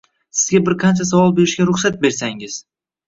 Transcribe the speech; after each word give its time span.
Sizga 0.37 0.61
bir 0.69 0.75
qancha 0.83 1.07
savol 1.09 1.35
berishga 1.41 1.67
ruxsat 1.73 2.01
bersangiz. 2.07 2.57